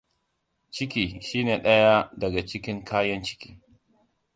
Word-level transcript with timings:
Ciki 0.71 1.19
shine 1.21 1.63
daya 1.63 2.11
daga 2.21 2.45
cikin 2.45 2.83
kayan 2.83 3.21
ciki. 3.23 3.61